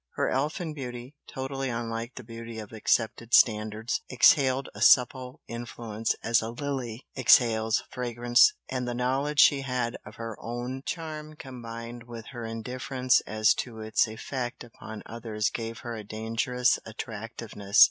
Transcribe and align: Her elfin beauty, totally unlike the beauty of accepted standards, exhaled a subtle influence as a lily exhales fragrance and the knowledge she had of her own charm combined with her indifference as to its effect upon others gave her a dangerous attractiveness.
Her 0.15 0.31
elfin 0.31 0.73
beauty, 0.73 1.13
totally 1.27 1.69
unlike 1.69 2.15
the 2.15 2.23
beauty 2.23 2.57
of 2.57 2.73
accepted 2.73 3.35
standards, 3.35 4.01
exhaled 4.11 4.67
a 4.73 4.81
subtle 4.81 5.41
influence 5.47 6.15
as 6.23 6.41
a 6.41 6.49
lily 6.49 7.05
exhales 7.15 7.83
fragrance 7.91 8.51
and 8.67 8.87
the 8.87 8.95
knowledge 8.95 9.39
she 9.41 9.61
had 9.61 9.97
of 10.03 10.15
her 10.15 10.35
own 10.41 10.81
charm 10.87 11.35
combined 11.35 12.05
with 12.07 12.25
her 12.31 12.47
indifference 12.47 13.21
as 13.27 13.53
to 13.59 13.79
its 13.81 14.07
effect 14.07 14.63
upon 14.63 15.03
others 15.05 15.51
gave 15.51 15.81
her 15.81 15.95
a 15.95 16.03
dangerous 16.03 16.79
attractiveness. 16.83 17.79